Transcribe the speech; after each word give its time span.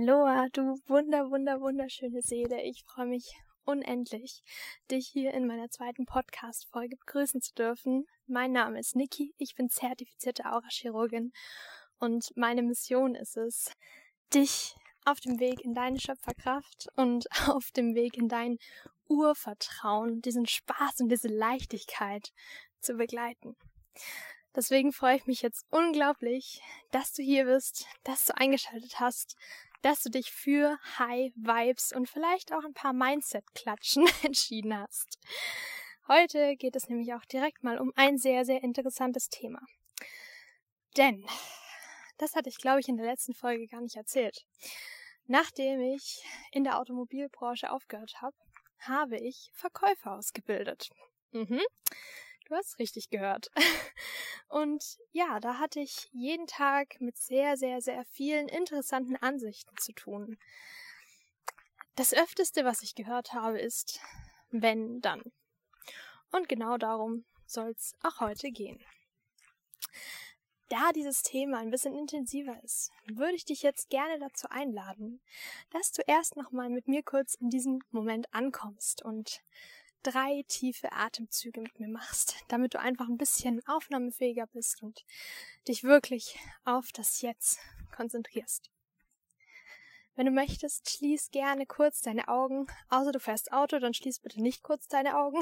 Aloha, 0.00 0.46
du 0.52 0.76
wunder, 0.86 1.28
wunder, 1.28 1.60
wunderschöne 1.60 2.22
Seele. 2.22 2.62
Ich 2.62 2.84
freue 2.84 3.06
mich 3.06 3.34
unendlich, 3.64 4.44
dich 4.92 5.08
hier 5.08 5.34
in 5.34 5.44
meiner 5.44 5.70
zweiten 5.70 6.06
Podcast-Folge 6.06 6.96
begrüßen 6.98 7.40
zu 7.40 7.52
dürfen. 7.54 8.06
Mein 8.28 8.52
Name 8.52 8.78
ist 8.78 8.94
Niki, 8.94 9.34
ich 9.38 9.56
bin 9.56 9.68
zertifizierte 9.68 10.44
Aurachirurgin 10.52 11.32
und 11.98 12.30
meine 12.36 12.62
Mission 12.62 13.16
ist 13.16 13.36
es, 13.36 13.72
dich 14.32 14.76
auf 15.04 15.18
dem 15.18 15.40
Weg 15.40 15.64
in 15.64 15.74
deine 15.74 15.98
Schöpferkraft 15.98 16.86
und 16.94 17.26
auf 17.48 17.72
dem 17.72 17.96
Weg 17.96 18.16
in 18.16 18.28
dein 18.28 18.58
Urvertrauen, 19.08 20.20
diesen 20.20 20.46
Spaß 20.46 21.00
und 21.00 21.08
diese 21.08 21.26
Leichtigkeit 21.26 22.30
zu 22.78 22.94
begleiten. 22.94 23.56
Deswegen 24.54 24.92
freue 24.92 25.16
ich 25.16 25.26
mich 25.26 25.42
jetzt 25.42 25.66
unglaublich, 25.70 26.60
dass 26.90 27.12
du 27.12 27.22
hier 27.22 27.44
bist, 27.44 27.86
dass 28.04 28.26
du 28.26 28.36
eingeschaltet 28.36 28.98
hast, 28.98 29.36
dass 29.82 30.02
du 30.02 30.10
dich 30.10 30.32
für 30.32 30.78
High 30.98 31.32
Vibes 31.34 31.92
und 31.92 32.08
vielleicht 32.08 32.52
auch 32.52 32.64
ein 32.64 32.74
paar 32.74 32.92
Mindset-Klatschen 32.92 34.06
entschieden 34.22 34.76
hast. 34.76 35.18
Heute 36.08 36.56
geht 36.56 36.74
es 36.74 36.88
nämlich 36.88 37.12
auch 37.14 37.24
direkt 37.24 37.62
mal 37.62 37.78
um 37.78 37.92
ein 37.94 38.18
sehr, 38.18 38.44
sehr 38.44 38.62
interessantes 38.62 39.28
Thema. 39.28 39.60
Denn, 40.96 41.26
das 42.16 42.34
hatte 42.34 42.48
ich 42.48 42.58
glaube 42.58 42.80
ich 42.80 42.88
in 42.88 42.96
der 42.96 43.06
letzten 43.06 43.34
Folge 43.34 43.66
gar 43.66 43.80
nicht 43.80 43.96
erzählt. 43.96 44.44
Nachdem 45.26 45.80
ich 45.80 46.22
in 46.52 46.64
der 46.64 46.78
Automobilbranche 46.78 47.70
aufgehört 47.70 48.22
habe, 48.22 48.36
habe 48.80 49.18
ich 49.18 49.50
Verkäufer 49.52 50.12
ausgebildet. 50.12 50.88
Mhm. 51.32 51.60
Du 52.48 52.54
hast 52.54 52.78
richtig 52.78 53.10
gehört. 53.10 53.50
Und 54.48 54.98
ja, 55.12 55.38
da 55.38 55.58
hatte 55.58 55.80
ich 55.80 56.08
jeden 56.12 56.46
Tag 56.46 56.98
mit 57.00 57.18
sehr, 57.18 57.58
sehr, 57.58 57.82
sehr 57.82 58.04
vielen 58.06 58.48
interessanten 58.48 59.16
Ansichten 59.16 59.76
zu 59.76 59.92
tun. 59.92 60.38
Das 61.94 62.14
öfteste, 62.14 62.64
was 62.64 62.82
ich 62.82 62.94
gehört 62.94 63.34
habe, 63.34 63.60
ist 63.60 64.00
wenn 64.50 65.02
dann. 65.02 65.22
Und 66.32 66.48
genau 66.48 66.78
darum 66.78 67.26
soll 67.46 67.70
es 67.70 67.94
auch 68.02 68.20
heute 68.20 68.50
gehen. 68.50 68.82
Da 70.70 70.92
dieses 70.92 71.22
Thema 71.22 71.58
ein 71.58 71.70
bisschen 71.70 71.94
intensiver 71.94 72.62
ist, 72.62 72.92
würde 73.06 73.34
ich 73.34 73.44
dich 73.44 73.62
jetzt 73.62 73.88
gerne 73.88 74.18
dazu 74.18 74.48
einladen, 74.48 75.20
dass 75.70 75.92
du 75.92 76.02
erst 76.06 76.36
nochmal 76.36 76.68
mit 76.68 76.88
mir 76.88 77.02
kurz 77.02 77.34
in 77.34 77.48
diesem 77.50 77.82
Moment 77.90 78.32
ankommst 78.32 79.02
und 79.02 79.42
drei 80.10 80.42
tiefe 80.48 80.92
Atemzüge 80.92 81.60
mit 81.60 81.78
mir 81.78 81.88
machst, 81.88 82.36
damit 82.48 82.74
du 82.74 82.80
einfach 82.80 83.08
ein 83.08 83.18
bisschen 83.18 83.66
aufnahmefähiger 83.66 84.46
bist 84.46 84.82
und 84.82 85.04
dich 85.66 85.84
wirklich 85.84 86.38
auf 86.64 86.92
das 86.92 87.20
Jetzt 87.20 87.58
konzentrierst. 87.94 88.70
Wenn 90.14 90.26
du 90.26 90.32
möchtest, 90.32 90.90
schließ 90.90 91.30
gerne 91.30 91.66
kurz 91.66 92.00
deine 92.00 92.28
Augen, 92.28 92.66
außer 92.88 93.12
du 93.12 93.20
fährst 93.20 93.52
Auto, 93.52 93.78
dann 93.78 93.94
schließ 93.94 94.20
bitte 94.20 94.42
nicht 94.42 94.62
kurz 94.62 94.88
deine 94.88 95.16
Augen 95.16 95.40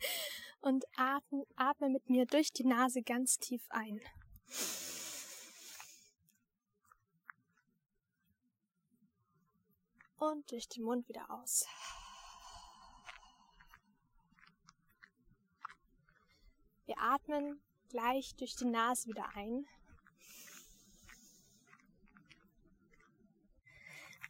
und 0.60 0.84
atme, 0.96 1.44
atme 1.56 1.90
mit 1.90 2.08
mir 2.08 2.26
durch 2.26 2.52
die 2.52 2.64
Nase 2.64 3.02
ganz 3.02 3.38
tief 3.38 3.62
ein. 3.68 4.00
Und 10.18 10.50
durch 10.50 10.68
den 10.68 10.84
Mund 10.84 11.08
wieder 11.08 11.30
aus. 11.30 11.66
Atmen 17.14 17.60
gleich 17.88 18.34
durch 18.36 18.56
die 18.56 18.66
Nase 18.66 19.08
wieder 19.08 19.28
ein. 19.34 19.66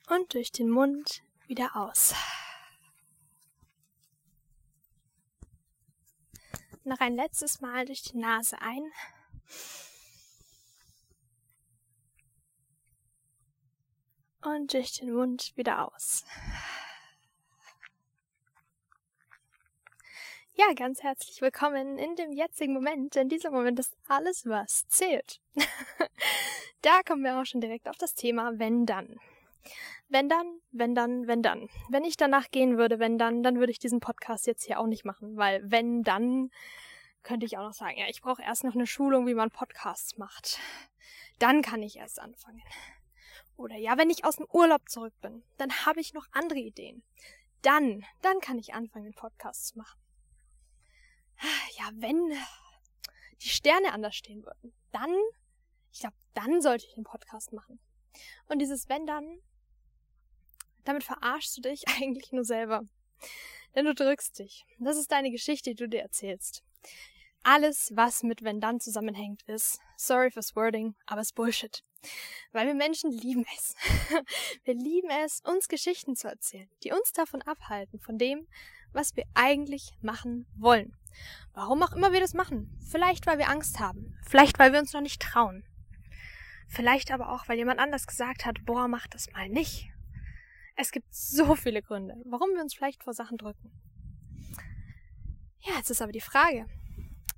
Und 0.09 0.34
durch 0.34 0.53
den 0.53 0.70
Mund 0.70 1.22
wieder 1.47 1.75
aus. 1.75 2.15
Noch 6.84 7.00
ein 7.00 7.16
letztes 7.16 7.60
Mal 7.60 7.86
durch 7.86 8.03
die 8.03 8.19
Nase 8.19 8.60
ein. 8.60 8.92
Und 14.42 14.72
durch 14.72 14.92
den 14.92 15.12
Mund 15.12 15.56
wieder 15.56 15.92
aus. 15.92 16.25
Ja, 20.58 20.72
ganz 20.74 21.02
herzlich 21.02 21.42
willkommen 21.42 21.98
in 21.98 22.16
dem 22.16 22.32
jetzigen 22.32 22.72
Moment, 22.72 23.14
denn 23.14 23.28
dieser 23.28 23.50
Moment 23.50 23.78
ist 23.78 23.94
alles, 24.08 24.46
was 24.46 24.88
zählt. 24.88 25.38
da 26.80 27.02
kommen 27.06 27.24
wir 27.24 27.38
auch 27.38 27.44
schon 27.44 27.60
direkt 27.60 27.90
auf 27.90 27.98
das 27.98 28.14
Thema 28.14 28.58
wenn 28.58 28.86
dann. 28.86 29.20
Wenn 30.08 30.30
dann, 30.30 30.46
wenn 30.70 30.94
dann, 30.94 31.26
wenn 31.26 31.42
dann. 31.42 31.68
Wenn 31.90 32.04
ich 32.04 32.16
danach 32.16 32.50
gehen 32.50 32.78
würde, 32.78 32.98
wenn 32.98 33.18
dann, 33.18 33.42
dann 33.42 33.58
würde 33.58 33.70
ich 33.70 33.78
diesen 33.78 34.00
Podcast 34.00 34.46
jetzt 34.46 34.64
hier 34.64 34.80
auch 34.80 34.86
nicht 34.86 35.04
machen, 35.04 35.36
weil 35.36 35.60
wenn 35.70 36.02
dann 36.02 36.50
könnte 37.22 37.44
ich 37.44 37.58
auch 37.58 37.64
noch 37.64 37.74
sagen, 37.74 37.98
ja, 37.98 38.06
ich 38.08 38.22
brauche 38.22 38.42
erst 38.42 38.64
noch 38.64 38.74
eine 38.74 38.86
Schulung, 38.86 39.26
wie 39.26 39.34
man 39.34 39.50
Podcasts 39.50 40.16
macht. 40.16 40.58
Dann 41.38 41.60
kann 41.60 41.82
ich 41.82 41.98
erst 41.98 42.18
anfangen. 42.18 42.62
Oder 43.58 43.76
ja, 43.76 43.98
wenn 43.98 44.08
ich 44.08 44.24
aus 44.24 44.36
dem 44.36 44.46
Urlaub 44.50 44.88
zurück 44.88 45.14
bin, 45.20 45.42
dann 45.58 45.84
habe 45.84 46.00
ich 46.00 46.14
noch 46.14 46.28
andere 46.32 46.60
Ideen. 46.60 47.02
Dann, 47.60 48.06
dann 48.22 48.40
kann 48.40 48.58
ich 48.58 48.72
anfangen, 48.72 49.12
Podcasts 49.12 49.66
zu 49.66 49.78
machen 49.78 50.05
wenn 51.94 52.32
die 53.42 53.48
Sterne 53.48 53.92
anders 53.92 54.16
stehen 54.16 54.44
würden, 54.44 54.72
dann, 54.92 55.14
ich 55.92 56.00
glaube, 56.00 56.16
dann 56.34 56.60
sollte 56.60 56.86
ich 56.86 56.94
den 56.94 57.04
Podcast 57.04 57.52
machen. 57.52 57.78
Und 58.48 58.60
dieses 58.60 58.88
wenn 58.88 59.06
dann, 59.06 59.41
damit 60.84 61.04
verarschst 61.04 61.56
du 61.58 61.62
dich 61.62 61.84
eigentlich 62.00 62.32
nur 62.32 62.44
selber. 62.44 62.82
Denn 63.74 63.84
du 63.84 63.94
drückst 63.94 64.38
dich. 64.38 64.64
Das 64.78 64.97
ist 64.97 65.12
deine 65.12 65.30
Geschichte, 65.30 65.70
die 65.70 65.76
du 65.76 65.88
dir 65.88 66.00
erzählst. 66.00 66.62
Alles, 67.42 67.92
was 67.94 68.22
mit 68.22 68.42
wenn 68.42 68.60
dann 68.60 68.80
zusammenhängt, 68.80 69.42
ist, 69.42 69.78
sorry 69.97 70.30
fürs 70.30 70.56
Wording, 70.56 70.97
aber 71.04 71.20
es 71.20 71.28
ist 71.28 71.34
Bullshit. 71.34 71.84
Weil 72.53 72.66
wir 72.66 72.74
Menschen 72.74 73.10
lieben 73.10 73.44
es. 73.56 73.74
Wir 74.64 74.74
lieben 74.74 75.10
es, 75.24 75.41
uns 75.44 75.68
Geschichten 75.68 76.16
zu 76.16 76.28
erzählen, 76.28 76.68
die 76.82 76.92
uns 76.92 77.12
davon 77.12 77.42
abhalten, 77.42 77.98
von 77.98 78.18
dem, 78.18 78.47
was 78.92 79.16
wir 79.16 79.24
eigentlich 79.34 79.92
machen 80.00 80.47
wollen. 80.56 80.97
Warum 81.54 81.82
auch 81.82 81.93
immer 81.93 82.12
wir 82.12 82.21
das 82.21 82.34
machen. 82.34 82.78
Vielleicht, 82.91 83.27
weil 83.27 83.38
wir 83.38 83.49
Angst 83.49 83.81
haben. 83.81 84.16
Vielleicht, 84.28 84.59
weil 84.59 84.72
wir 84.72 84.81
uns 84.81 84.93
noch 84.93 85.00
nicht 85.00 85.22
trauen. 85.22 85.65
Vielleicht 86.69 87.10
aber 87.10 87.32
auch, 87.32 87.49
weil 87.49 87.59
jemand 87.59 87.81
anders 87.81 88.06
gesagt 88.06 88.44
hat, 88.44 88.65
boah, 88.65 88.88
mach 88.88 89.06
das 89.06 89.31
mal 89.32 89.49
nicht. 89.49 89.88
Es 90.75 90.91
gibt 90.91 91.15
so 91.15 91.54
viele 91.54 91.82
Gründe, 91.82 92.15
warum 92.27 92.50
wir 92.50 92.60
uns 92.60 92.75
vielleicht 92.75 93.03
vor 93.03 93.15
Sachen 93.15 93.38
drücken. 93.38 93.72
Ja, 95.60 95.77
jetzt 95.77 95.91
ist 95.91 96.03
aber 96.03 96.12
die 96.12 96.21
Frage, 96.21 96.66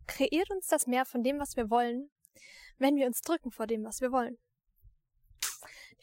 kreiert 0.07 0.51
uns 0.51 0.67
das 0.67 0.87
mehr 0.87 1.05
von 1.05 1.23
dem, 1.23 1.39
was 1.39 1.57
wir 1.57 1.71
wollen, 1.71 2.11
wenn 2.79 2.97
wir 2.97 3.07
uns 3.07 3.21
drücken 3.21 3.53
vor 3.53 3.67
dem, 3.67 3.85
was 3.85 4.01
wir 4.01 4.11
wollen? 4.11 4.37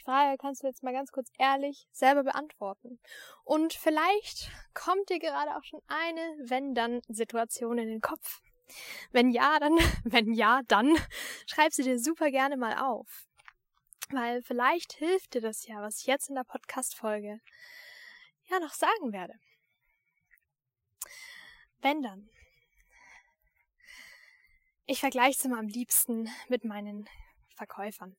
Frage 0.04 0.38
kannst 0.38 0.64
du 0.64 0.68
jetzt 0.68 0.84
mal 0.84 0.94
ganz 0.94 1.12
kurz 1.12 1.30
ehrlich 1.38 1.88
selber 1.92 2.24
beantworten. 2.24 3.00
Und 3.44 3.74
vielleicht 3.74 4.52
kommt 4.74 5.10
dir 5.10 5.20
gerade 5.20 5.56
auch 5.56 5.64
schon 5.64 5.82
eine 5.88 6.22
Wenn-Dann-Situation 6.50 7.78
in 7.78 7.88
den 7.88 8.02
Kopf. 8.02 8.42
Wenn 9.12 9.30
ja, 9.32 9.60
dann, 9.60 9.78
wenn 10.04 10.34
ja, 10.34 10.62
dann 10.68 10.96
schreib 11.48 11.74
sie 11.74 11.84
dir 11.84 12.00
super 12.00 12.32
gerne 12.32 12.58
mal 12.58 12.78
auf. 12.78 13.26
Weil 14.10 14.44
vielleicht 14.44 14.94
hilft 14.94 15.34
dir 15.34 15.42
das 15.42 15.66
ja, 15.66 15.82
was 15.82 16.00
ich 16.00 16.06
jetzt 16.06 16.30
in 16.30 16.36
der 16.36 16.44
Podcast-Folge 16.44 17.40
ja 18.46 18.60
noch 18.60 18.74
sagen 18.74 19.12
werde. 19.14 19.34
Wenn 21.80 22.02
dann. 22.02 22.30
Ich 24.86 25.00
vergleiche 25.00 25.40
es 25.40 25.46
immer 25.46 25.58
am 25.58 25.68
liebsten 25.68 26.30
mit 26.48 26.64
meinen 26.64 27.10
Verkäufern 27.56 28.16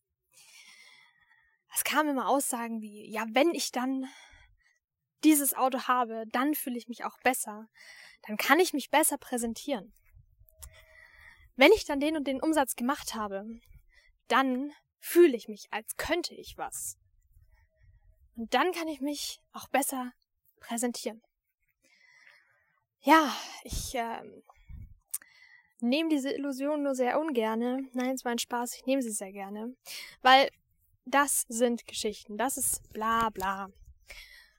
es 1.77 1.85
kamen 1.85 2.09
immer 2.09 2.27
Aussagen 2.27 2.81
wie, 2.81 3.07
ja, 3.11 3.27
wenn 3.33 3.51
ich 3.55 3.71
dann 3.71 4.07
dieses 5.25 5.53
Auto 5.53 5.83
habe, 5.83 6.25
dann 6.33 6.55
fühle 6.55 6.79
ich 6.79 6.89
mich 6.89 7.05
auch 7.05 7.19
besser. 7.23 7.69
Dann 8.27 8.39
kann 8.39 8.59
ich 8.61 8.73
mich 8.73 8.89
besser 8.89 9.19
präsentieren. 9.19 9.93
Wenn 11.55 11.73
ich 11.73 11.85
dann 11.85 12.01
den 12.01 12.17
und 12.17 12.27
den 12.27 12.41
Umsatz 12.41 12.77
gemacht 12.77 13.15
habe, 13.15 13.45
dann 14.29 14.73
fühle 15.01 15.37
ich 15.37 15.49
mich, 15.49 15.67
als 15.71 15.97
könnte 15.97 16.35
ich 16.35 16.57
was. 16.57 16.97
Und 18.37 18.55
dann 18.55 18.73
kann 18.73 18.89
ich 18.89 19.03
mich 19.03 19.43
auch 19.53 19.69
besser 19.69 20.13
präsentieren. 20.61 21.23
Ja, 23.01 23.37
ich 23.65 23.95
äh, 23.95 24.23
nehme 25.81 26.09
diese 26.09 26.33
Illusion 26.33 26.83
nur 26.83 26.95
sehr 26.95 27.21
ungerne. 27.21 27.87
Nein, 27.93 28.15
es 28.15 28.25
war 28.25 28.33
ein 28.33 28.39
Spaß, 28.39 28.77
ich 28.77 28.87
nehme 28.87 29.03
sie 29.03 29.13
sehr 29.13 29.33
gerne. 29.33 29.77
Weil 30.23 30.49
das 31.07 31.47
sind 31.49 31.87
Geschichten, 31.87 32.37
das 32.37 32.57
ist 32.57 32.93
bla 32.93 33.31
bla. 33.31 33.69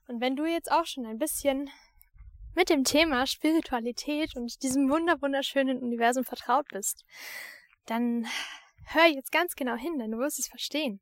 Und 0.07 0.21
wenn 0.21 0.35
du 0.35 0.45
jetzt 0.45 0.71
auch 0.71 0.85
schon 0.85 1.05
ein 1.05 1.19
bisschen 1.19 1.69
mit 2.55 2.69
dem 2.69 2.85
Thema 2.85 3.27
Spiritualität 3.27 4.35
und 4.35 4.63
diesem 4.63 4.89
wunderschönen 4.89 5.83
Universum 5.83 6.23
vertraut 6.23 6.67
bist, 6.69 7.05
dann 7.85 8.25
hör 8.85 9.05
jetzt 9.05 9.31
ganz 9.31 9.55
genau 9.55 9.75
hin, 9.75 9.99
denn 9.99 10.11
du 10.11 10.17
wirst 10.17 10.39
es 10.39 10.47
verstehen. 10.47 11.01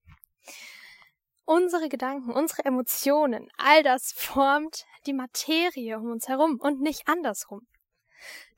Unsere 1.45 1.89
Gedanken, 1.89 2.31
unsere 2.31 2.65
Emotionen, 2.65 3.49
all 3.57 3.83
das 3.83 4.11
formt 4.11 4.85
die 5.05 5.13
Materie 5.13 5.97
um 5.99 6.09
uns 6.09 6.27
herum 6.27 6.59
und 6.59 6.81
nicht 6.81 7.07
andersrum. 7.07 7.67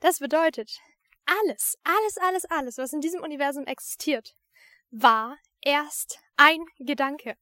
Das 0.00 0.20
bedeutet, 0.20 0.80
alles, 1.26 1.76
alles, 1.84 2.16
alles, 2.16 2.44
alles, 2.46 2.78
was 2.78 2.94
in 2.94 3.02
diesem 3.02 3.22
Universum 3.22 3.64
existiert, 3.66 4.34
war 4.90 5.36
erst 5.62 6.18
ein 6.36 6.64
Gedanke. 6.78 7.36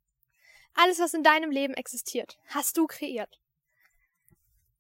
Alles, 0.74 0.98
was 0.98 1.14
in 1.14 1.22
deinem 1.22 1.50
Leben 1.50 1.74
existiert, 1.74 2.38
hast 2.48 2.76
du 2.76 2.86
kreiert. 2.86 3.40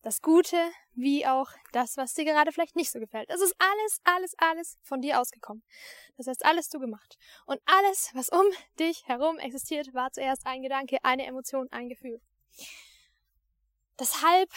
Das 0.02 0.22
Gute 0.22 0.70
wie 0.94 1.26
auch 1.26 1.50
das, 1.72 1.96
was 1.96 2.14
dir 2.14 2.24
gerade 2.24 2.52
vielleicht 2.52 2.76
nicht 2.76 2.92
so 2.92 3.00
gefällt. 3.00 3.28
Es 3.28 3.40
ist 3.40 3.56
alles, 3.58 4.00
alles, 4.04 4.34
alles 4.38 4.78
von 4.82 5.00
dir 5.00 5.20
ausgekommen. 5.20 5.64
Das 6.16 6.26
heißt, 6.26 6.44
alles 6.44 6.68
du 6.68 6.78
gemacht. 6.78 7.18
Und 7.44 7.60
alles, 7.66 8.10
was 8.14 8.28
um 8.28 8.46
dich 8.78 9.06
herum 9.06 9.38
existiert, 9.38 9.92
war 9.94 10.12
zuerst 10.12 10.46
ein 10.46 10.62
Gedanke, 10.62 10.98
eine 11.02 11.26
Emotion, 11.26 11.66
ein 11.72 11.88
Gefühl. 11.88 12.20
Deshalb, 13.98 14.50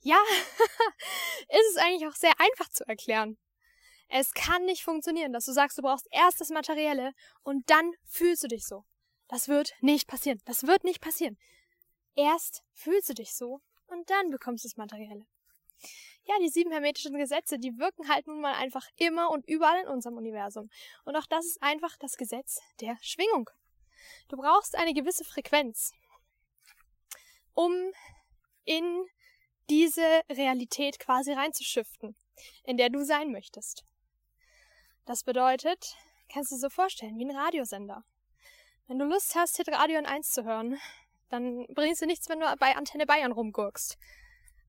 ja, 0.00 0.18
ist 1.48 1.70
es 1.70 1.76
eigentlich 1.76 2.06
auch 2.06 2.16
sehr 2.16 2.38
einfach 2.38 2.70
zu 2.70 2.86
erklären. 2.86 3.36
Es 4.08 4.32
kann 4.32 4.64
nicht 4.64 4.84
funktionieren, 4.84 5.32
dass 5.32 5.46
du 5.46 5.52
sagst, 5.52 5.78
du 5.78 5.82
brauchst 5.82 6.06
erst 6.10 6.40
das 6.40 6.50
Materielle 6.50 7.12
und 7.42 7.68
dann 7.70 7.92
fühlst 8.04 8.44
du 8.44 8.48
dich 8.48 8.66
so. 8.66 8.84
Das 9.28 9.48
wird 9.48 9.72
nicht 9.80 10.06
passieren. 10.06 10.40
Das 10.44 10.66
wird 10.66 10.84
nicht 10.84 11.00
passieren. 11.00 11.38
Erst 12.14 12.62
fühlst 12.72 13.08
du 13.08 13.14
dich 13.14 13.34
so 13.34 13.60
und 13.86 14.08
dann 14.10 14.30
bekommst 14.30 14.64
du 14.64 14.68
das 14.68 14.76
Materielle. 14.76 15.26
Ja, 16.26 16.34
die 16.40 16.48
sieben 16.48 16.70
hermetischen 16.70 17.18
Gesetze, 17.18 17.58
die 17.58 17.78
wirken 17.78 18.08
halt 18.08 18.26
nun 18.26 18.40
mal 18.40 18.54
einfach 18.54 18.88
immer 18.96 19.30
und 19.30 19.46
überall 19.46 19.82
in 19.82 19.88
unserem 19.88 20.16
Universum. 20.16 20.70
Und 21.04 21.16
auch 21.16 21.26
das 21.26 21.44
ist 21.44 21.62
einfach 21.62 21.96
das 21.98 22.16
Gesetz 22.16 22.60
der 22.80 22.96
Schwingung. 23.02 23.50
Du 24.28 24.36
brauchst 24.36 24.74
eine 24.74 24.94
gewisse 24.94 25.24
Frequenz, 25.24 25.92
um 27.52 27.72
in 28.64 29.04
diese 29.68 30.22
Realität 30.30 30.98
quasi 30.98 31.32
reinzuschiften, 31.32 32.16
in 32.64 32.76
der 32.76 32.90
du 32.90 33.04
sein 33.04 33.30
möchtest. 33.30 33.84
Das 35.06 35.22
bedeutet, 35.22 35.96
kannst 36.32 36.50
du 36.50 36.56
dir 36.56 36.60
so 36.60 36.70
vorstellen, 36.70 37.18
wie 37.18 37.26
ein 37.26 37.36
Radiosender. 37.36 38.04
Wenn 38.86 38.98
du 38.98 39.04
Lust 39.04 39.34
hast, 39.34 39.56
Hitradio 39.56 39.98
in 39.98 40.06
1 40.06 40.30
zu 40.30 40.44
hören, 40.44 40.78
dann 41.28 41.66
bringst 41.74 42.00
du 42.00 42.06
nichts, 42.06 42.28
wenn 42.30 42.40
du 42.40 42.46
bei 42.58 42.74
Antenne 42.74 43.04
Bayern 43.04 43.32
rumgurkst. 43.32 43.98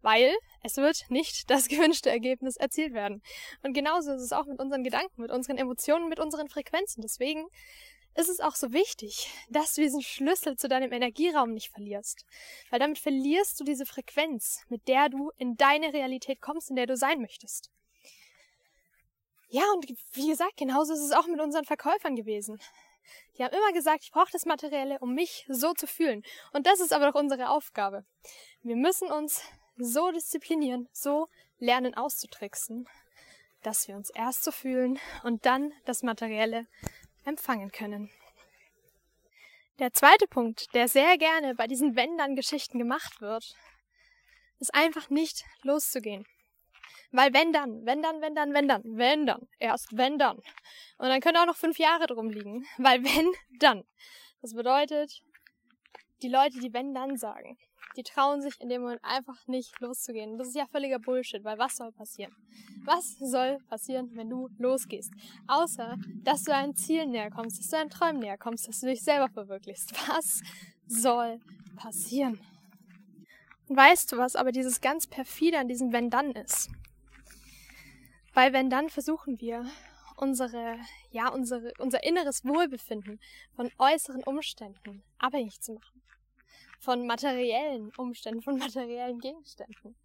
Weil 0.01 0.35
es 0.61 0.75
wird 0.75 1.05
nicht 1.09 1.49
das 1.49 1.69
gewünschte 1.69 2.09
Ergebnis 2.09 2.57
erzielt 2.57 2.93
werden. 2.93 3.21
Und 3.63 3.73
genauso 3.73 4.11
ist 4.11 4.21
es 4.21 4.33
auch 4.33 4.45
mit 4.45 4.59
unseren 4.59 4.83
Gedanken, 4.83 5.21
mit 5.21 5.31
unseren 5.31 5.57
Emotionen, 5.57 6.09
mit 6.09 6.19
unseren 6.19 6.49
Frequenzen. 6.49 7.01
Deswegen 7.01 7.47
ist 8.13 8.29
es 8.29 8.41
auch 8.41 8.55
so 8.55 8.73
wichtig, 8.73 9.29
dass 9.49 9.73
du 9.73 9.81
diesen 9.81 10.01
Schlüssel 10.01 10.57
zu 10.57 10.67
deinem 10.67 10.91
Energieraum 10.91 11.53
nicht 11.53 11.71
verlierst. 11.71 12.25
Weil 12.69 12.79
damit 12.79 12.99
verlierst 12.99 13.59
du 13.59 13.63
diese 13.63 13.85
Frequenz, 13.85 14.63
mit 14.67 14.87
der 14.89 15.07
du 15.07 15.31
in 15.37 15.55
deine 15.55 15.93
Realität 15.93 16.41
kommst, 16.41 16.69
in 16.69 16.75
der 16.75 16.87
du 16.87 16.97
sein 16.97 17.21
möchtest. 17.21 17.71
Ja, 19.55 19.63
und 19.73 19.87
wie 20.11 20.27
gesagt, 20.27 20.57
genauso 20.57 20.91
ist 20.91 20.99
es 20.99 21.13
auch 21.13 21.27
mit 21.27 21.39
unseren 21.39 21.63
Verkäufern 21.63 22.17
gewesen. 22.17 22.59
Die 23.37 23.43
haben 23.45 23.55
immer 23.55 23.71
gesagt, 23.71 24.03
ich 24.03 24.11
brauche 24.11 24.29
das 24.29 24.45
Materielle, 24.45 24.99
um 24.99 25.13
mich 25.13 25.45
so 25.47 25.71
zu 25.71 25.87
fühlen. 25.87 26.23
Und 26.51 26.67
das 26.67 26.81
ist 26.81 26.91
aber 26.91 27.09
doch 27.09 27.17
unsere 27.17 27.47
Aufgabe. 27.47 28.03
Wir 28.63 28.75
müssen 28.75 29.09
uns 29.09 29.41
so 29.77 30.11
disziplinieren, 30.11 30.89
so 30.91 31.29
lernen 31.57 31.93
auszutricksen, 31.93 32.85
dass 33.63 33.87
wir 33.87 33.95
uns 33.95 34.09
erst 34.09 34.43
so 34.43 34.51
fühlen 34.51 34.99
und 35.23 35.45
dann 35.45 35.71
das 35.85 36.03
Materielle 36.03 36.67
empfangen 37.23 37.71
können. 37.71 38.11
Der 39.79 39.93
zweite 39.93 40.27
Punkt, 40.27 40.73
der 40.73 40.89
sehr 40.89 41.17
gerne 41.17 41.55
bei 41.55 41.67
diesen 41.67 41.95
Wenn-Dann-Geschichten 41.95 42.77
gemacht 42.77 43.21
wird, 43.21 43.55
ist 44.59 44.75
einfach 44.75 45.09
nicht 45.09 45.45
loszugehen. 45.61 46.27
Weil 47.15 47.33
wenn 47.33 47.53
dann, 47.53 47.85
wenn 47.85 48.01
dann, 48.01 48.21
wenn 48.21 48.35
dann, 48.35 48.53
wenn 48.53 48.67
dann, 48.67 48.81
wenn 48.83 49.25
dann, 49.25 49.47
erst 49.59 49.95
wenn 49.95 50.17
dann. 50.17 50.37
Und 50.97 51.07
dann 51.07 51.21
können 51.21 51.37
auch 51.37 51.45
noch 51.45 51.55
fünf 51.55 51.79
Jahre 51.79 52.07
drum 52.07 52.29
liegen. 52.29 52.65
Weil 52.77 53.03
wenn 53.03 53.31
dann. 53.59 53.83
Das 54.41 54.53
bedeutet, 54.53 55.21
die 56.21 56.29
Leute, 56.29 56.59
die 56.59 56.73
wenn 56.73 56.93
dann 56.93 57.15
sagen, 57.17 57.57
die 57.95 58.03
trauen 58.03 58.41
sich 58.41 58.59
in 58.59 58.67
dem 58.67 58.81
Moment 58.81 59.03
einfach 59.03 59.47
nicht 59.47 59.79
loszugehen. 59.79 60.37
Das 60.37 60.49
ist 60.49 60.55
ja 60.55 60.65
völliger 60.65 60.99
Bullshit, 60.99 61.43
weil 61.45 61.57
was 61.57 61.77
soll 61.77 61.93
passieren? 61.93 62.35
Was 62.83 63.17
soll 63.19 63.59
passieren, 63.69 64.11
wenn 64.15 64.29
du 64.29 64.49
losgehst? 64.57 65.13
Außer, 65.47 65.95
dass 66.23 66.43
du 66.43 66.51
deinen 66.51 66.75
Zielen 66.75 67.11
näher 67.11 67.31
kommst, 67.31 67.59
dass 67.59 67.69
du 67.69 67.77
deinen 67.77 67.89
Träumen 67.89 68.19
näher 68.19 68.37
kommst, 68.37 68.67
dass 68.67 68.81
du 68.81 68.87
dich 68.87 69.01
selber 69.01 69.29
verwirklichst. 69.29 69.93
Was 70.09 70.41
soll 70.87 71.39
passieren? 71.77 72.39
Und 73.67 73.77
weißt 73.77 74.11
du, 74.11 74.17
was 74.17 74.35
aber 74.35 74.51
dieses 74.51 74.79
ganz 74.79 75.07
perfide 75.07 75.57
an 75.57 75.67
diesem 75.67 75.91
Wenn 75.91 76.11
dann 76.11 76.31
ist? 76.31 76.69
Weil 78.35 78.51
wenn 78.51 78.69
dann 78.69 78.89
versuchen 78.89 79.39
wir, 79.39 79.65
unsere, 80.17 80.77
ja, 81.09 81.29
unsere, 81.29 81.71
unser 81.79 82.03
inneres 82.03 82.43
Wohlbefinden 82.43 83.19
von 83.55 83.71
äußeren 83.77 84.23
Umständen 84.23 85.03
abhängig 85.17 85.61
zu 85.61 85.73
machen. 85.73 86.01
Von 86.81 87.07
materiellen 87.07 87.93
Umständen, 87.95 88.41
von 88.41 88.57
materiellen 88.57 89.19
Gegenständen. 89.19 89.95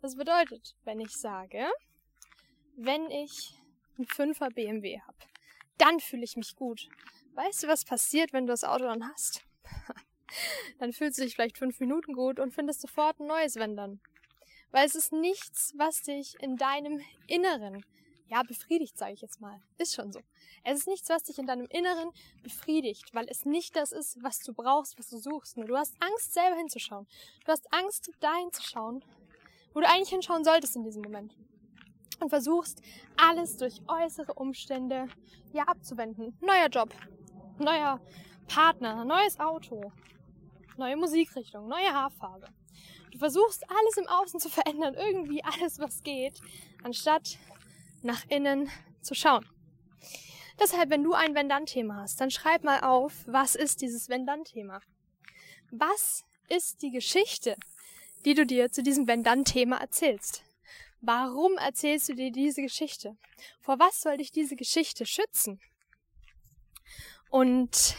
Das 0.00 0.16
bedeutet, 0.16 0.76
wenn 0.84 1.00
ich 1.00 1.10
sage, 1.10 1.66
wenn 2.76 3.10
ich 3.10 3.52
einen 3.98 4.06
5er 4.06 4.54
BMW 4.54 5.00
habe, 5.00 5.18
dann 5.76 5.98
fühle 5.98 6.22
ich 6.22 6.36
mich 6.36 6.54
gut. 6.54 6.88
Weißt 7.34 7.64
du, 7.64 7.66
was 7.66 7.84
passiert, 7.84 8.32
wenn 8.32 8.46
du 8.46 8.52
das 8.52 8.62
Auto 8.62 8.84
dann 8.84 9.08
hast? 9.08 9.44
dann 10.78 10.92
fühlst 10.92 11.18
du 11.18 11.22
dich 11.24 11.34
vielleicht 11.34 11.58
fünf 11.58 11.80
Minuten 11.80 12.14
gut 12.14 12.38
und 12.38 12.54
findest 12.54 12.80
sofort 12.80 13.18
ein 13.18 13.26
neues 13.26 13.56
Wenn 13.56 13.76
dann. 13.76 14.00
Weil 14.72 14.86
es 14.86 14.94
ist 14.94 15.12
nichts, 15.12 15.74
was 15.76 16.02
dich 16.02 16.34
in 16.40 16.56
deinem 16.56 17.00
Inneren, 17.26 17.84
ja, 18.28 18.42
befriedigt, 18.42 18.96
sage 18.96 19.12
ich 19.12 19.20
jetzt 19.20 19.42
mal. 19.42 19.60
Ist 19.76 19.94
schon 19.94 20.10
so. 20.10 20.20
Es 20.64 20.78
ist 20.78 20.86
nichts, 20.88 21.10
was 21.10 21.24
dich 21.24 21.38
in 21.38 21.46
deinem 21.46 21.66
Inneren 21.66 22.10
befriedigt, 22.42 23.14
weil 23.14 23.26
es 23.28 23.44
nicht 23.44 23.76
das 23.76 23.92
ist, 23.92 24.22
was 24.22 24.38
du 24.38 24.54
brauchst, 24.54 24.98
was 24.98 25.10
du 25.10 25.18
suchst. 25.18 25.58
Nur 25.58 25.66
du 25.66 25.76
hast 25.76 25.94
Angst, 26.00 26.32
selber 26.32 26.56
hinzuschauen. 26.56 27.06
Du 27.44 27.52
hast 27.52 27.70
Angst, 27.72 28.10
dahin 28.20 28.50
zu 28.50 28.62
schauen, 28.62 29.04
wo 29.74 29.80
du 29.80 29.88
eigentlich 29.88 30.08
hinschauen 30.08 30.44
solltest 30.44 30.74
in 30.76 30.84
diesem 30.84 31.02
Moment. 31.02 31.36
Und 32.20 32.30
versuchst, 32.30 32.80
alles 33.18 33.58
durch 33.58 33.82
äußere 33.86 34.32
Umstände, 34.32 35.08
ja, 35.52 35.64
abzuwenden. 35.64 36.38
Neuer 36.40 36.68
Job, 36.68 36.94
neuer 37.58 38.00
Partner, 38.48 39.04
neues 39.04 39.38
Auto, 39.38 39.92
neue 40.76 40.96
Musikrichtung, 40.96 41.68
neue 41.68 41.92
Haarfarbe. 41.92 42.48
Du 43.10 43.18
versuchst 43.18 43.64
alles 43.68 43.96
im 43.98 44.08
Außen 44.08 44.40
zu 44.40 44.48
verändern, 44.48 44.94
irgendwie 44.94 45.44
alles, 45.44 45.78
was 45.78 46.02
geht, 46.02 46.40
anstatt 46.82 47.38
nach 48.02 48.24
innen 48.28 48.70
zu 49.00 49.14
schauen. 49.14 49.46
Deshalb, 50.58 50.90
wenn 50.90 51.02
du 51.02 51.12
ein 51.12 51.34
Wenn-Dann-Thema 51.34 52.02
hast, 52.02 52.20
dann 52.20 52.30
schreib 52.30 52.64
mal 52.64 52.80
auf, 52.80 53.24
was 53.26 53.54
ist 53.54 53.82
dieses 53.82 54.08
Wenn-Dann-Thema? 54.08 54.80
Was 55.70 56.24
ist 56.48 56.82
die 56.82 56.90
Geschichte, 56.90 57.56
die 58.24 58.34
du 58.34 58.46
dir 58.46 58.70
zu 58.70 58.82
diesem 58.82 59.06
Wenn-Dann-Thema 59.06 59.78
erzählst? 59.78 60.42
Warum 61.00 61.54
erzählst 61.58 62.08
du 62.08 62.14
dir 62.14 62.30
diese 62.30 62.62
Geschichte? 62.62 63.16
Vor 63.60 63.78
was 63.78 64.00
soll 64.00 64.18
dich 64.18 64.30
diese 64.30 64.54
Geschichte 64.54 65.04
schützen? 65.04 65.60
Und 67.30 67.96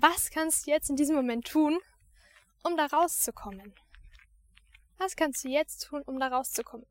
was 0.00 0.30
kannst 0.30 0.66
du 0.66 0.70
jetzt 0.70 0.90
in 0.90 0.96
diesem 0.96 1.16
Moment 1.16 1.46
tun, 1.46 1.78
um 2.64 2.76
da 2.76 2.86
rauszukommen? 2.86 3.74
Was 4.98 5.16
kannst 5.16 5.44
du 5.44 5.48
jetzt 5.48 5.86
tun, 5.86 6.02
um 6.06 6.18
da 6.18 6.28
rauszukommen? 6.28 6.86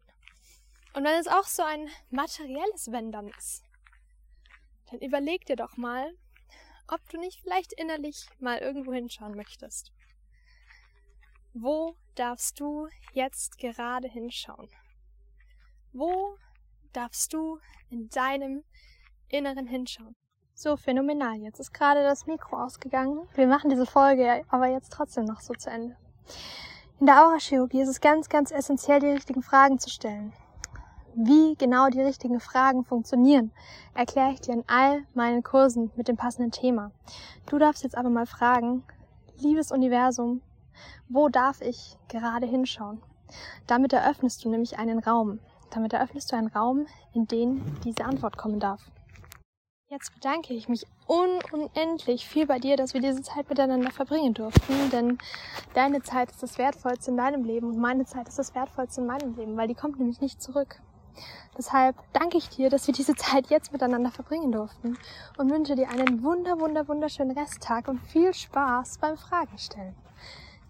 Und 0.94 1.04
wenn 1.04 1.20
es 1.20 1.28
auch 1.28 1.46
so 1.46 1.64
ein 1.64 1.90
materielles 2.10 2.92
Wenn 2.92 3.12
dann 3.12 3.28
ist, 3.28 3.64
dann 4.90 5.00
überleg 5.02 5.46
dir 5.46 5.56
doch 5.56 5.78
mal, 5.78 6.16
ob 6.88 7.08
du 7.10 7.20
nicht 7.20 7.42
vielleicht 7.42 7.74
innerlich 7.74 8.28
mal 8.40 8.60
irgendwo 8.60 8.94
hinschauen 8.94 9.36
möchtest. 9.36 9.92
Wo 11.54 11.98
darfst 12.16 12.60
du 12.60 12.88
jetzt 13.14 13.58
gerade 13.58 14.08
hinschauen? 14.08 14.70
Wo 15.92 16.38
darfst 16.94 17.34
du 17.34 17.60
in 17.90 18.10
deinem 18.10 18.64
Inneren 19.30 19.68
hinschauen? 19.68 20.16
So 20.58 20.78
phänomenal. 20.78 21.36
Jetzt 21.36 21.60
ist 21.60 21.74
gerade 21.74 22.02
das 22.02 22.28
Mikro 22.28 22.56
ausgegangen. 22.56 23.28
Wir 23.34 23.46
machen 23.46 23.70
diese 23.70 23.86
Folge 23.86 24.42
aber 24.48 24.68
jetzt 24.68 24.94
trotzdem 24.94 25.26
noch 25.26 25.42
so 25.42 25.54
zu 25.54 25.70
Ende. 25.70 25.98
In 27.02 27.08
der 27.08 27.26
Aurachirurgie 27.26 27.82
ist 27.82 27.90
es 27.90 28.00
ganz, 28.00 28.30
ganz 28.30 28.52
essentiell, 28.52 29.02
die 29.02 29.08
richtigen 29.08 29.44
Fragen 29.44 29.80
zu 29.80 29.90
stellen. 29.90 30.32
Wie 31.14 31.56
genau 31.56 31.90
die 31.90 32.02
richtigen 32.02 32.40
Fragen 32.40 32.86
funktionieren, 32.86 33.52
erkläre 33.96 34.32
ich 34.32 34.40
dir 34.40 34.54
in 34.54 34.64
all 34.68 35.04
meinen 35.14 35.44
Kursen 35.44 35.92
mit 35.98 36.08
dem 36.08 36.16
passenden 36.16 36.52
Thema. 36.52 36.92
Du 37.48 37.58
darfst 37.58 37.84
jetzt 37.84 37.98
aber 37.98 38.10
mal 38.10 38.26
fragen, 38.26 38.86
liebes 39.38 39.74
Universum, 39.74 40.42
wo 41.10 41.28
darf 41.28 41.60
ich 41.60 41.98
gerade 42.08 42.46
hinschauen? 42.46 43.02
Damit 43.68 43.92
eröffnest 43.92 44.46
du 44.46 44.50
nämlich 44.50 44.80
einen 44.80 45.00
Raum. 45.00 45.40
Damit 45.72 45.92
eröffnest 45.92 46.32
du 46.32 46.38
einen 46.38 46.48
Raum, 46.48 46.86
in 47.14 47.28
den 47.28 47.62
diese 47.84 48.06
Antwort 48.06 48.38
kommen 48.38 48.62
darf. 48.62 48.80
Jetzt 49.88 50.16
bedanke 50.16 50.56
ich 50.56 50.68
mich 50.68 50.84
un 51.08 51.40
unendlich 51.52 52.28
viel 52.28 52.48
bei 52.48 52.58
dir, 52.58 52.76
dass 52.76 52.96
wir 52.96 53.02
diese 53.02 53.22
Zeit 53.22 53.48
miteinander 53.50 53.92
verbringen 53.92 54.34
durften, 54.34 54.90
denn 54.90 55.20
deine 55.76 56.02
Zeit 56.02 56.32
ist 56.32 56.42
das 56.42 56.58
Wertvollste 56.58 57.12
in 57.12 57.18
deinem 57.18 57.44
Leben 57.44 57.68
und 57.68 57.78
meine 57.78 58.04
Zeit 58.06 58.28
ist 58.28 58.40
das 58.40 58.56
Wertvollste 58.56 59.02
in 59.02 59.08
meinem 59.08 59.36
Leben, 59.36 59.56
weil 59.56 59.68
die 59.68 59.76
kommt 59.76 60.00
nämlich 60.00 60.22
nicht 60.22 60.42
zurück. 60.42 60.82
Deshalb 61.56 61.96
danke 62.14 62.40
ich 62.40 62.50
dir, 62.50 62.72
dass 62.72 62.88
wir 62.88 62.96
diese 62.96 63.14
Zeit 63.14 63.52
jetzt 63.52 63.74
miteinander 63.74 64.10
verbringen 64.10 64.52
durften 64.52 64.98
und 65.38 65.52
wünsche 65.52 65.76
dir 65.76 65.90
einen 65.90 66.24
wunder, 66.24 66.60
wunder, 66.60 66.88
wunderschönen 66.88 67.38
Resttag 67.38 67.88
und 67.88 68.00
viel 68.00 68.34
Spaß 68.34 68.98
beim 68.98 69.18
Fragen 69.18 69.58
stellen. 69.60 69.96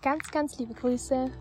Ganz, 0.01 0.29
ganz 0.29 0.59
liebe 0.59 0.73
Grüße. 0.73 1.31